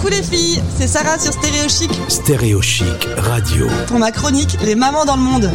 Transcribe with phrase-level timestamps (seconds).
[0.00, 1.90] Coucou les filles, c'est Sarah sur Stéréo Chic.
[2.08, 2.86] Stéréo Chic
[3.18, 3.68] Radio.
[3.86, 5.50] Pour ma chronique, les mamans dans le monde.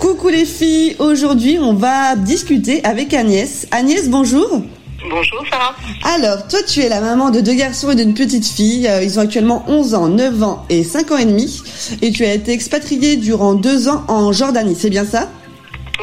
[0.00, 3.66] Coucou les filles, aujourd'hui on va discuter avec Agnès.
[3.70, 4.62] Agnès, bonjour.
[5.10, 5.74] Bonjour Sarah.
[6.14, 8.86] Alors, toi tu es la maman de deux garçons et d'une petite fille.
[8.88, 11.62] Euh, Ils ont actuellement 11 ans, 9 ans et 5 ans et demi.
[12.00, 15.28] Et tu as été expatriée durant deux ans en Jordanie, c'est bien ça?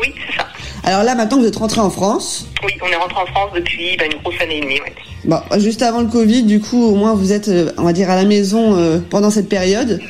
[0.02, 0.46] Oui, c'est ça.
[0.84, 2.46] Alors là maintenant vous êtes rentrée en France.
[2.64, 4.82] Oui, on est rentré en France depuis bah, une grosse année et demie.
[4.82, 4.94] Ouais.
[5.26, 8.10] Bon, juste avant le Covid, du coup au moins vous êtes, euh, on va dire,
[8.10, 10.02] à la maison euh, pendant cette période.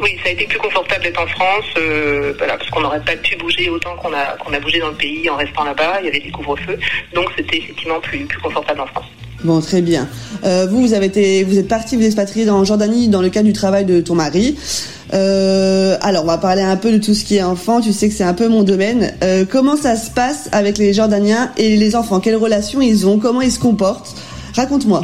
[0.00, 3.14] Oui, ça a été plus confortable d'être en France, euh, voilà, parce qu'on n'aurait pas
[3.16, 6.00] pu bouger autant qu'on a qu'on a bougé dans le pays en restant là-bas.
[6.00, 6.78] Il y avait des couvre-feux,
[7.14, 9.06] donc c'était effectivement plus plus confortable en France.
[9.44, 10.08] Bon, très bien.
[10.44, 13.46] Euh, vous, vous avez été, vous êtes parti vous expatrier en Jordanie dans le cadre
[13.46, 14.56] du travail de ton mari.
[15.12, 17.80] Euh, alors, on va parler un peu de tout ce qui est enfant.
[17.80, 19.12] Tu sais que c'est un peu mon domaine.
[19.22, 22.20] Euh, comment ça se passe avec les Jordaniens et les enfants?
[22.20, 23.18] Quelles relations ils ont?
[23.18, 24.14] Comment ils se comportent?
[24.54, 25.02] Raconte-moi.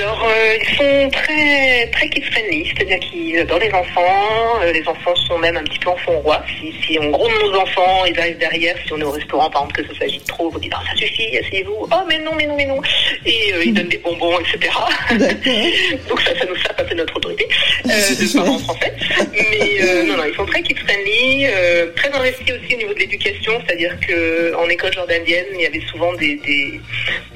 [0.00, 4.60] Alors, euh, ils sont très très kids friendly, c'est-à-dire qu'ils adorent les enfants.
[4.62, 6.40] Euh, les enfants sont même un petit peu enfants rois.
[6.60, 8.76] Si, si on gronde nos enfants, ils arrivent derrière.
[8.86, 10.96] Si on est au restaurant, par exemple, que ça s'agit trop, vous dites ah, ça
[10.96, 11.88] suffit, asseyez-vous.
[11.90, 12.80] Oh mais non, mais non, mais non.
[13.26, 14.72] Et euh, ils donnent des bonbons, etc.
[16.08, 17.48] Donc ça, ça nous sape un peu notre autorité
[17.84, 18.92] de parents français.
[19.32, 23.00] Mais non, non, ils sont très kids friendly, euh, très investis aussi au niveau de
[23.00, 26.80] l'éducation, c'est-à-dire que en école jordanienne, il y avait souvent des, des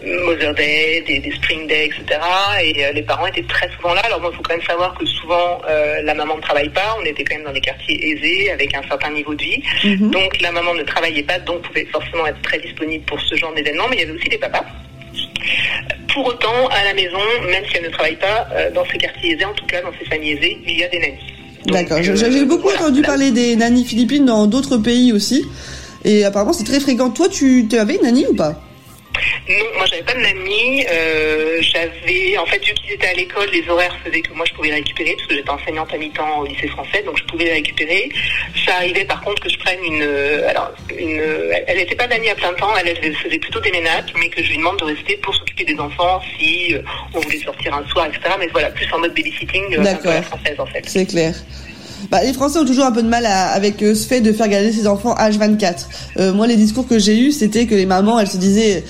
[0.05, 2.21] Mother Day, des, des Spring Day, etc.
[2.63, 4.01] Et euh, les parents étaient très souvent là.
[4.05, 6.97] Alors bon, il faut quand même savoir que souvent euh, la maman ne travaille pas.
[7.01, 9.63] On était quand même dans des quartiers aisés avec un certain niveau de vie.
[10.01, 13.53] Donc la maman ne travaillait pas, donc pouvait forcément être très disponible pour ce genre
[13.55, 13.85] d'événement.
[13.91, 14.65] Mais il y avait aussi des papas.
[16.13, 17.19] Pour autant, à la maison,
[17.51, 19.93] même si elle ne travaille pas, euh, dans ces quartiers aisés, en tout cas dans
[19.99, 21.19] ces familles aisées, il y a des nannies.
[21.67, 21.99] D'accord.
[21.99, 22.83] euh, J'ai beaucoup voilà.
[22.83, 25.45] entendu parler des nannies philippines dans d'autres pays aussi.
[26.05, 27.11] Et apparemment, c'est très fréquent.
[27.11, 28.61] Toi, tu, tu avais une nanny ou pas?
[29.49, 30.85] Non, moi j'avais pas de nanny.
[30.91, 34.55] Euh, j'avais, en fait, vu qu'ils étaient à l'école, les horaires faisaient que moi je
[34.55, 37.45] pouvais les récupérer parce que j'étais enseignante à mi-temps au lycée français, donc je pouvais
[37.45, 38.11] les récupérer.
[38.67, 42.07] Ça arrivait par contre que je prenne une, euh, alors une, euh, elle n'était pas
[42.07, 44.79] nanny à plein temps, elle, elle faisait plutôt des ménages, mais que je lui demande
[44.79, 46.75] de rester pour s'occuper des enfants si
[47.15, 48.35] on voulait sortir un soir, etc.
[48.39, 50.13] Mais voilà, plus en mode babysitting, D'accord.
[50.25, 50.83] française en fait.
[50.87, 51.35] C'est clair.
[52.11, 54.33] Bah, les Français ont toujours un peu de mal à- avec euh, ce fait de
[54.33, 55.87] faire garder ses enfants H24.
[56.19, 58.83] Euh, moi, les discours que j'ai eus, c'était que les mamans, elles se disaient,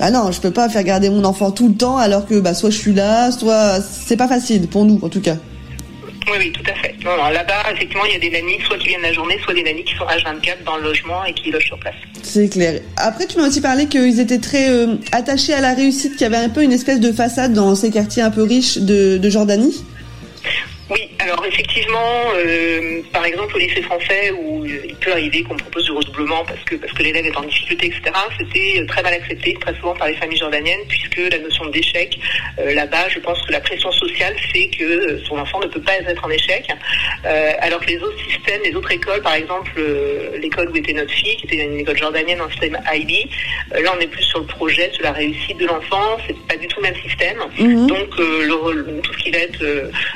[0.00, 2.54] ah non, je peux pas faire garder mon enfant tout le temps, alors que bah
[2.54, 5.36] soit je suis là, soit c'est pas facile pour nous en tout cas.
[6.30, 6.94] Oui, oui, tout à fait.
[7.04, 9.54] Non, non, là-bas, effectivement, il y a des nannies, soit qui viennent la journée, soit
[9.54, 11.94] des nannies qui sont H24 dans le logement et qui logent sur place.
[12.22, 12.80] C'est clair.
[12.96, 16.24] Après, tu m'as aussi parlé qu'ils étaient très euh, attachés à la réussite, qu'il y
[16.24, 19.30] avait un peu une espèce de façade dans ces quartiers un peu riches de, de
[19.30, 19.74] Jordanie.
[21.30, 25.84] Alors effectivement, euh, par exemple au lycée français où euh, il peut arriver qu'on propose
[25.84, 28.00] du redoublement parce que parce que l'élève est en difficulté, etc.
[28.38, 32.18] C'était euh, très mal accepté très souvent par les familles jordaniennes puisque la notion d'échec
[32.58, 35.96] euh, là-bas, je pense que la pression sociale fait que son enfant ne peut pas
[35.98, 36.64] être en échec,
[37.26, 39.72] Euh, alors que les autres systèmes, les autres écoles, par exemple
[40.40, 43.28] l'école où était notre fille, qui était une école jordanienne en système IB,
[43.84, 46.66] là on est plus sur le projet, sur la réussite de l'enfant, c'est pas du
[46.68, 47.38] tout le même système,
[47.86, 49.62] donc euh, le- tout ce qui va être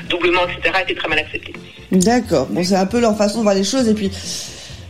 [0.09, 0.79] doublement, etc.
[0.83, 1.53] était très mal accepté.
[1.91, 2.47] D'accord.
[2.47, 3.87] Bon, c'est un peu leur façon de voir les choses.
[3.87, 4.09] Et puis,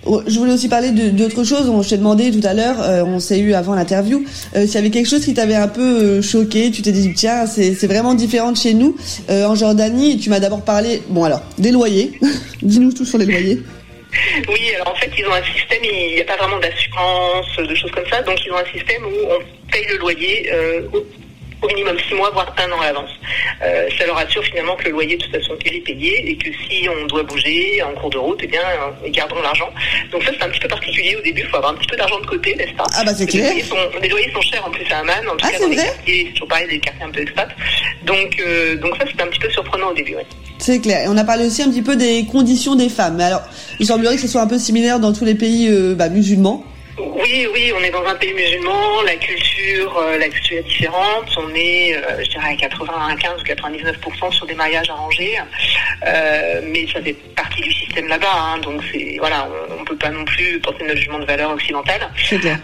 [0.06, 1.72] oh, je voulais aussi parler d'autre chose.
[1.84, 4.24] Je t'ai demandé tout à l'heure, euh, on s'est eu avant l'interview,
[4.56, 6.72] euh, s'il y avait quelque chose qui t'avait un peu euh, choqué.
[6.72, 8.96] Tu t'es dit, tiens, c'est vraiment différent de chez nous.
[9.29, 12.12] Euh, en Jordanie, tu m'as d'abord parlé, bon alors, des loyers.
[12.62, 13.62] Dis-nous tout sur les loyers.
[14.47, 17.74] Oui, alors en fait, ils ont un système, il n'y a pas vraiment d'assurance, de
[17.74, 20.51] choses comme ça, donc ils ont un système où on paye le loyer
[21.63, 23.09] au, minimum six mois, voire un an à l'avance.
[23.63, 26.35] Euh, ça leur assure finalement que le loyer, de toute façon, il est payé et
[26.38, 29.69] que si on doit bouger en cours de route, eh bien, euh, ils garderont l'argent.
[30.12, 31.96] Donc ça, c'est un petit peu particulier au début, il faut avoir un petit peu
[31.96, 32.85] d'argent de côté, n'est-ce pas?
[32.96, 33.46] Ah bah, c'est Les clair.
[33.51, 35.63] loyers sont- Les loyers sont chers en plus à Amman, en tout Ah, cas c'est
[35.63, 35.85] dans les vrai?
[35.85, 37.50] quartiers, toujours pareil, des quartiers un peu expat.
[38.06, 40.25] Donc, euh, donc ça, c'était un petit peu surprenant au début, ouais.
[40.59, 41.06] C'est clair.
[41.06, 43.16] Et on a parlé aussi un petit peu des conditions des femmes.
[43.18, 43.41] Mais alors,
[43.80, 46.63] il semblerait que ce soit un peu similaire dans tous les pays euh, bah, musulmans.
[47.23, 51.30] Oui, oui, on est dans un pays musulman, la culture, euh, la culture est différente.
[51.38, 55.38] On est, euh, je dirais, à 95 ou 99% sur des mariages arrangés,
[56.06, 58.27] Euh, mais ça fait partie du système là-bas.
[58.36, 58.57] hein.
[58.57, 62.09] donc c'est, voilà, on, on peut pas non plus porter notre jugement de valeur occidentale.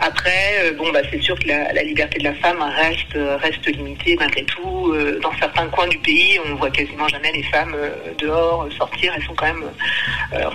[0.01, 4.17] Après, bon, bah, c'est sûr que la, la liberté de la femme reste reste limitée
[4.19, 4.93] malgré tout.
[5.21, 7.75] Dans certains coins du pays, on voit quasiment jamais les femmes
[8.17, 9.13] dehors sortir.
[9.15, 9.63] Elles sont quand même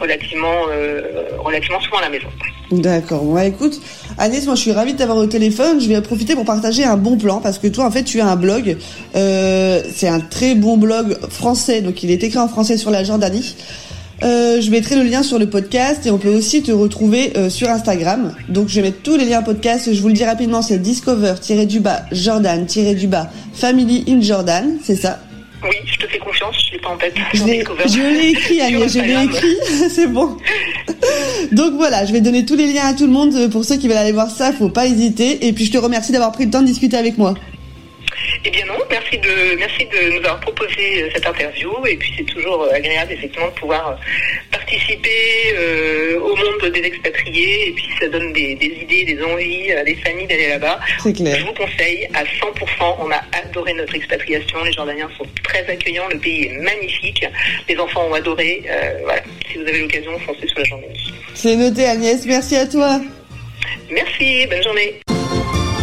[0.01, 0.63] relativement
[1.39, 2.29] relativement souvent à la maison.
[2.71, 3.23] D'accord.
[3.23, 3.75] Bon, bah, écoute,
[4.19, 5.81] Agnès, moi je suis ravie de t'avoir au téléphone.
[5.81, 8.21] Je vais en profiter pour partager un bon plan parce que toi, en fait, tu
[8.21, 8.77] as un blog.
[9.17, 13.05] Euh, c'est un très bon blog français, donc il est écrit en français sur la
[13.05, 13.57] Jordanie.
[14.23, 17.51] Euh, je mettrai le lien sur le podcast et on peut aussi te retrouver euh,
[17.51, 18.35] sur Instagram.
[18.49, 19.93] Donc je vais mettre tous les liens podcast.
[19.93, 25.19] Je vous le dis rapidement, c'est discover-du-bas Jordan-du-bas Family in Jordan, c'est ça?
[25.65, 27.15] Oui, je te fais confiance, je l'ai pas en tête.
[27.33, 29.57] Je l'ai je l'ai écrit, Agnès, je l'ai écrit,
[29.91, 30.37] c'est bon.
[31.53, 33.51] Donc voilà, je vais donner tous les liens à tout le monde.
[33.51, 35.47] Pour ceux qui veulent aller voir ça, faut pas hésiter.
[35.47, 37.35] Et puis je te remercie d'avoir pris le temps de discuter avec moi.
[38.45, 42.13] Eh bien non, merci de, merci de nous avoir proposé euh, cette interview et puis
[42.17, 43.95] c'est toujours euh, agréable effectivement de pouvoir euh,
[44.51, 45.55] participer
[46.21, 50.27] au monde des expatriés et puis ça donne des, idées, des envies à des familles
[50.27, 50.81] d'aller là-bas.
[50.99, 56.09] Je vous conseille à 100%, on a adoré notre expatriation, les Jordaniens sont très accueillants,
[56.11, 57.25] le pays est magnifique,
[57.69, 58.63] les enfants ont adoré,
[59.03, 61.04] voilà, si vous avez l'occasion, foncez sur la Jordanie.
[61.35, 63.01] C'est noté Agnès, merci à toi.
[63.91, 65.01] Merci, bonne journée.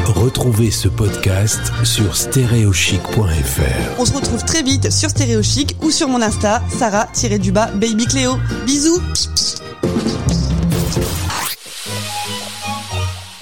[0.06, 4.00] Retrouvez ce podcast sur stéréochic.fr.
[4.00, 8.38] On se retrouve très vite sur Stéréochic ou sur mon Insta, Sarah-du-bas Baby Cléo.
[8.65, 9.01] Bisous